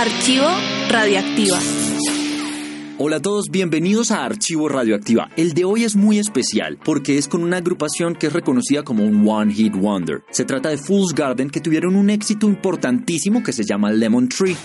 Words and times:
Archivo 0.00 0.46
Radioactiva. 0.88 1.58
Hola 2.96 3.16
a 3.16 3.20
todos, 3.20 3.50
bienvenidos 3.50 4.10
a 4.10 4.24
Archivo 4.24 4.66
Radioactiva. 4.66 5.28
El 5.36 5.52
de 5.52 5.66
hoy 5.66 5.84
es 5.84 5.94
muy 5.94 6.18
especial 6.18 6.78
porque 6.82 7.18
es 7.18 7.28
con 7.28 7.42
una 7.42 7.58
agrupación 7.58 8.14
que 8.14 8.28
es 8.28 8.32
reconocida 8.32 8.82
como 8.82 9.04
un 9.04 9.28
One 9.28 9.52
Hit 9.52 9.74
Wonder. 9.76 10.22
Se 10.30 10.46
trata 10.46 10.70
de 10.70 10.78
Fool's 10.78 11.12
Garden 11.14 11.50
que 11.50 11.60
tuvieron 11.60 11.96
un 11.96 12.08
éxito 12.08 12.46
importantísimo 12.46 13.42
que 13.42 13.52
se 13.52 13.62
llama 13.64 13.92
Lemon 13.92 14.30
Tree. 14.30 14.56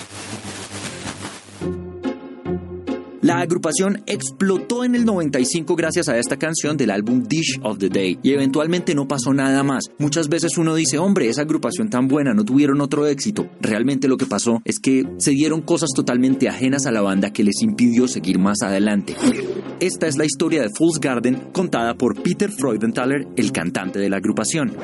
La 3.26 3.39
agrupación 3.39 4.04
explotó 4.05 4.84
en 4.84 4.94
el 4.94 5.04
95 5.04 5.76
gracias 5.76 6.10
a 6.10 6.20
esta 6.20 6.38
canción 6.38 6.78
del 6.78 6.91
álbum 6.91 7.23
Dish 7.23 7.59
of 7.64 7.80
the 7.80 7.90
Day 7.90 8.20
y 8.21 8.34
eventualmente 8.34 8.94
no 8.94 9.08
pasó 9.08 9.34
nada 9.34 9.64
más. 9.64 9.86
Muchas 9.98 10.30
veces 10.30 10.59
uno 10.59 10.76
dice, 10.76 11.00
hombre, 11.00 11.27
esa 11.27 11.41
agrupación 11.41 11.90
tan 11.90 12.08
buena, 12.08 12.36
no 12.36 12.46
tuvieron 12.46 12.82
otro 12.82 13.08
éxito. 13.08 13.50
Realmente 13.59 14.08
lo 14.08 14.18
que 14.18 14.27
pasó 14.27 14.62
es 14.64 14.77
que 14.77 15.08
se 15.18 15.32
dieron 15.32 15.63
cosas 15.63 15.90
totalmente 15.96 16.49
ajenas 16.49 16.85
a 16.85 16.91
la 16.91 17.02
banda 17.02 17.34
que 17.34 17.44
les 17.44 17.63
impidió 17.63 18.08
seguir 18.08 18.38
más 18.38 18.62
adelante. 18.62 19.16
Esta 19.80 20.05
es 20.05 20.18
la 20.18 20.26
historia 20.26 20.62
de 20.62 20.70
Fool's 20.70 20.99
Garden 20.99 21.49
contada 21.52 21.96
por 21.96 22.21
Peter 22.21 22.52
Freudenthaler, 22.52 23.27
el 23.38 23.52
cantante 23.52 23.98
de 23.98 24.10
la 24.12 24.18
agrupación. 24.18 24.77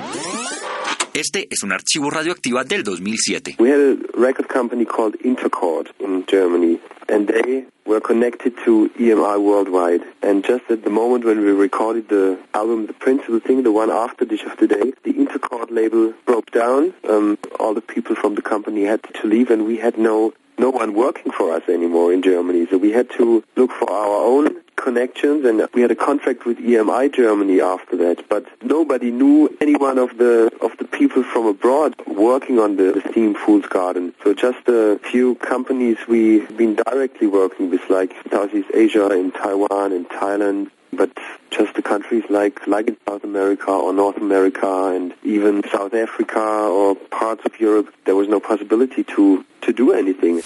Este 1.14 1.48
es 1.52 1.62
un 1.64 1.74
archivo 1.74 2.10
radioactiva 2.10 2.64
del 2.64 2.84
2007. 2.84 3.58
We 3.60 3.70
had 3.70 3.80
a 3.82 3.98
record 4.18 4.48
company 4.48 4.86
called 4.86 5.16
Intercord 5.22 5.90
in 6.00 6.26
Germany, 6.26 6.80
and 7.10 7.28
they 7.28 7.66
were 7.86 8.00
connected 8.00 8.54
to 8.64 8.90
EMI 8.98 9.38
worldwide. 9.38 10.04
And 10.22 10.42
just 10.46 10.72
at 10.72 10.86
the 10.86 10.90
moment 10.90 11.26
when 11.26 11.42
we 11.42 11.52
recorded 11.52 12.08
the 12.08 12.40
album, 12.54 12.88
the 12.88 12.94
principal 12.94 13.42
thing, 13.42 13.64
the 13.64 13.74
one 13.74 13.92
after 13.92 14.24
Dish 14.24 14.46
of 14.46 14.56
the 14.58 14.68
Day, 14.68 14.94
the 15.04 15.12
Intercord 15.12 15.70
label 15.70 16.14
broke 16.26 16.50
down. 16.52 16.94
Um, 17.10 17.38
all 17.60 17.74
the 17.74 17.82
people 17.82 18.16
from 18.16 18.36
the 18.36 18.42
company 18.42 18.86
had 18.86 19.04
to 19.04 19.28
leave, 19.28 19.52
and 19.52 19.66
we 19.66 19.78
had 19.78 19.98
no 19.98 20.34
no 20.58 20.70
one 20.70 20.94
working 20.94 21.32
for 21.32 21.52
us 21.52 21.64
anymore 21.68 22.14
in 22.14 22.22
Germany. 22.22 22.68
So 22.70 22.78
we 22.78 22.92
had 22.92 23.10
to 23.18 23.44
look 23.58 23.72
for 23.72 23.92
our 23.92 24.24
own 24.24 24.61
connections 24.82 25.46
and 25.46 25.68
we 25.74 25.82
had 25.82 25.92
a 25.92 25.96
contract 25.96 26.46
with 26.46 26.58
EMI 26.58 27.14
Germany 27.14 27.62
after 27.62 27.96
that. 27.98 28.28
But 28.28 28.46
nobody 28.64 29.12
knew 29.12 29.56
any 29.62 29.76
one 29.76 29.98
of 29.98 30.18
the 30.18 30.52
of 30.62 30.78
the 30.78 30.86
people 30.86 31.24
from 31.24 31.46
abroad 31.46 31.96
working 32.08 32.60
on 32.60 32.78
the, 32.78 32.92
the 32.94 33.02
theme 33.02 33.34
Fool's 33.36 33.68
Garden. 33.68 34.14
So 34.24 34.34
just 34.34 34.68
a 34.68 35.00
few 35.12 35.36
companies 35.36 35.98
we've 36.08 36.56
been 36.58 36.76
directly 36.76 37.28
working 37.28 37.70
with 37.70 37.82
like 37.90 38.16
Southeast 38.30 38.70
Asia 38.74 39.10
in 39.12 39.32
Taiwan 39.32 39.92
and 39.92 40.08
Thailand 40.10 40.72
but 40.94 41.10
just 41.50 41.74
the 41.76 41.82
countries 41.82 42.24
like 42.30 42.66
like 42.68 42.88
in 42.88 42.98
South 43.08 43.24
America 43.24 43.72
or 43.72 43.94
North 43.94 44.18
America 44.18 44.92
and 44.96 45.14
even 45.24 45.64
South 45.72 45.94
Africa 45.94 46.40
or 46.40 46.96
parts 46.96 47.46
of 47.46 47.60
Europe, 47.60 47.88
there 48.06 48.16
was 48.16 48.28
no 48.28 48.40
possibility 48.40 49.04
to 49.04 49.46
do 49.74 49.94
anything. 49.94 50.42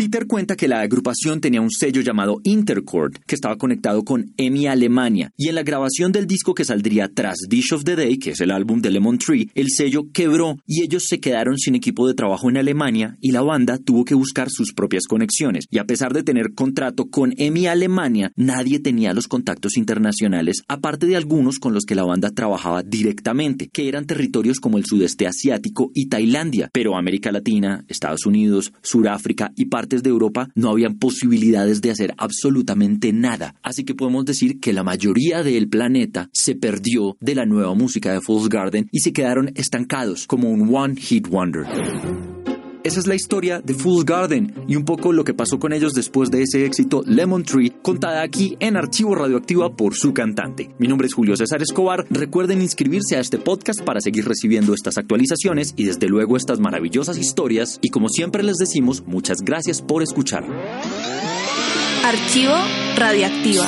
Peter 0.00 0.26
cuenta 0.26 0.56
que 0.56 0.66
la 0.66 0.80
agrupación 0.80 1.42
tenía 1.42 1.60
un 1.60 1.70
sello 1.70 2.00
llamado 2.00 2.40
Intercord 2.42 3.18
que 3.26 3.34
estaba 3.34 3.58
conectado 3.58 4.02
con 4.02 4.32
EMI 4.38 4.66
Alemania 4.66 5.30
y 5.36 5.48
en 5.48 5.56
la 5.56 5.62
grabación 5.62 6.10
del 6.10 6.26
disco 6.26 6.54
que 6.54 6.64
saldría 6.64 7.10
tras 7.12 7.36
Dish 7.46 7.74
of 7.74 7.84
the 7.84 7.96
Day, 7.96 8.18
que 8.18 8.30
es 8.30 8.40
el 8.40 8.50
álbum 8.50 8.80
de 8.80 8.90
Lemon 8.90 9.18
Tree, 9.18 9.50
el 9.54 9.68
sello 9.68 10.04
quebró 10.10 10.56
y 10.66 10.82
ellos 10.82 11.04
se 11.06 11.20
quedaron 11.20 11.58
sin 11.58 11.74
equipo 11.74 12.08
de 12.08 12.14
trabajo 12.14 12.48
en 12.48 12.56
Alemania 12.56 13.18
y 13.20 13.32
la 13.32 13.42
banda 13.42 13.76
tuvo 13.76 14.06
que 14.06 14.14
buscar 14.14 14.48
sus 14.48 14.72
propias 14.72 15.06
conexiones. 15.06 15.66
Y 15.70 15.76
a 15.76 15.84
pesar 15.84 16.14
de 16.14 16.22
tener 16.22 16.54
contrato 16.54 17.10
con 17.10 17.34
EMI 17.36 17.66
Alemania, 17.66 18.32
nadie 18.36 18.78
tenía 18.78 19.12
los 19.12 19.28
contactos 19.28 19.49
internacionales, 19.76 20.62
aparte 20.68 21.06
de 21.06 21.16
algunos 21.16 21.58
con 21.58 21.74
los 21.74 21.84
que 21.84 21.94
la 21.94 22.04
banda 22.04 22.30
trabajaba 22.30 22.82
directamente, 22.82 23.68
que 23.68 23.88
eran 23.88 24.06
territorios 24.06 24.60
como 24.60 24.78
el 24.78 24.84
sudeste 24.84 25.26
asiático 25.26 25.90
y 25.94 26.08
Tailandia, 26.08 26.70
pero 26.72 26.96
América 26.96 27.32
Latina, 27.32 27.84
Estados 27.88 28.26
Unidos, 28.26 28.72
Suráfrica 28.82 29.52
y 29.56 29.66
parte 29.66 30.00
de 30.00 30.10
Europa 30.10 30.48
no 30.54 30.70
habían 30.70 30.98
posibilidades 30.98 31.80
de 31.80 31.90
hacer 31.90 32.14
absolutamente 32.16 33.12
nada. 33.12 33.54
Así 33.62 33.84
que 33.84 33.94
podemos 33.94 34.24
decir 34.24 34.60
que 34.60 34.72
la 34.72 34.84
mayoría 34.84 35.42
del 35.42 35.68
planeta 35.68 36.28
se 36.32 36.54
perdió 36.54 37.16
de 37.20 37.34
la 37.34 37.46
nueva 37.46 37.74
música 37.74 38.12
de 38.12 38.20
Fool's 38.20 38.48
Garden 38.48 38.88
y 38.92 39.00
se 39.00 39.12
quedaron 39.12 39.50
estancados 39.54 40.26
como 40.26 40.50
un 40.50 40.74
One 40.74 40.96
Hit 40.96 41.28
Wonder. 41.28 41.66
Esa 42.82 42.98
es 42.98 43.06
la 43.06 43.14
historia 43.14 43.60
de 43.60 43.74
Fool's 43.74 44.06
Garden 44.06 44.54
y 44.66 44.74
un 44.74 44.86
poco 44.86 45.12
lo 45.12 45.22
que 45.22 45.34
pasó 45.34 45.58
con 45.58 45.74
ellos 45.74 45.92
después 45.92 46.30
de 46.30 46.42
ese 46.42 46.64
éxito 46.64 47.02
Lemon 47.04 47.44
Tree, 47.44 47.74
contada 47.82 48.22
aquí 48.22 48.56
en 48.58 48.76
Archivo 48.76 49.14
Radioactiva 49.14 49.76
por 49.76 49.94
su 49.94 50.14
cantante. 50.14 50.70
Mi 50.78 50.88
nombre 50.88 51.06
es 51.06 51.12
Julio 51.12 51.36
César 51.36 51.60
Escobar. 51.60 52.06
Recuerden 52.08 52.62
inscribirse 52.62 53.16
a 53.16 53.20
este 53.20 53.36
podcast 53.38 53.82
para 53.82 54.00
seguir 54.00 54.26
recibiendo 54.26 54.72
estas 54.72 54.96
actualizaciones 54.96 55.74
y 55.76 55.84
desde 55.84 56.08
luego 56.08 56.38
estas 56.38 56.58
maravillosas 56.58 57.18
historias. 57.18 57.78
Y 57.82 57.90
como 57.90 58.08
siempre 58.08 58.42
les 58.42 58.56
decimos, 58.56 59.02
muchas 59.06 59.42
gracias 59.42 59.82
por 59.82 60.02
escuchar. 60.02 60.44
Archivo 62.02 62.54
Radioactiva. 62.96 63.66